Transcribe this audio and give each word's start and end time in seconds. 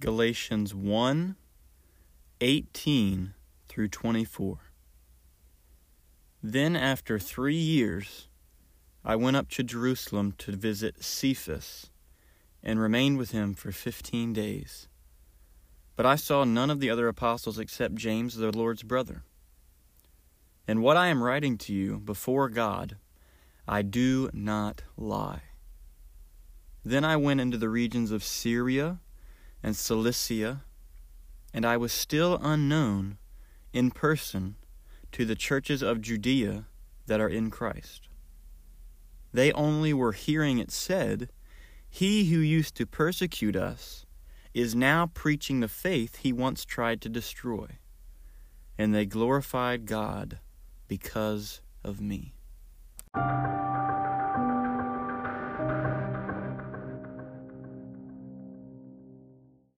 Galatians 0.00 0.72
1 0.76 1.34
18 2.40 3.34
through 3.68 3.88
24. 3.88 4.58
Then, 6.40 6.76
after 6.76 7.18
three 7.18 7.56
years, 7.56 8.28
I 9.04 9.16
went 9.16 9.36
up 9.36 9.48
to 9.50 9.64
Jerusalem 9.64 10.34
to 10.38 10.52
visit 10.52 11.02
Cephas 11.02 11.90
and 12.62 12.78
remained 12.78 13.18
with 13.18 13.32
him 13.32 13.54
for 13.54 13.72
fifteen 13.72 14.32
days. 14.32 14.86
But 15.96 16.06
I 16.06 16.14
saw 16.14 16.44
none 16.44 16.70
of 16.70 16.78
the 16.78 16.90
other 16.90 17.08
apostles 17.08 17.58
except 17.58 17.96
James, 17.96 18.36
the 18.36 18.56
Lord's 18.56 18.84
brother. 18.84 19.24
And 20.68 20.80
what 20.80 20.96
I 20.96 21.08
am 21.08 21.24
writing 21.24 21.58
to 21.58 21.72
you 21.72 21.98
before 21.98 22.48
God, 22.48 22.98
I 23.66 23.82
do 23.82 24.30
not 24.32 24.84
lie. 24.96 25.42
Then 26.84 27.04
I 27.04 27.16
went 27.16 27.40
into 27.40 27.58
the 27.58 27.68
regions 27.68 28.12
of 28.12 28.22
Syria 28.22 29.00
and 29.62 29.76
Cilicia, 29.76 30.62
and 31.52 31.64
I 31.64 31.76
was 31.76 31.92
still 31.92 32.38
unknown 32.42 33.18
in 33.72 33.90
person 33.90 34.56
to 35.12 35.24
the 35.24 35.34
churches 35.34 35.82
of 35.82 36.00
Judea 36.00 36.66
that 37.06 37.20
are 37.20 37.28
in 37.28 37.50
Christ. 37.50 38.08
They 39.32 39.52
only 39.52 39.92
were 39.92 40.12
hearing 40.12 40.58
it 40.58 40.70
said, 40.70 41.30
He 41.88 42.30
who 42.30 42.38
used 42.38 42.74
to 42.76 42.86
persecute 42.86 43.56
us 43.56 44.06
is 44.54 44.74
now 44.74 45.06
preaching 45.06 45.60
the 45.60 45.68
faith 45.68 46.16
he 46.16 46.32
once 46.32 46.64
tried 46.64 47.00
to 47.02 47.08
destroy. 47.08 47.78
And 48.76 48.94
they 48.94 49.06
glorified 49.06 49.86
God 49.86 50.38
because 50.86 51.60
of 51.84 52.00
me. 52.00 52.34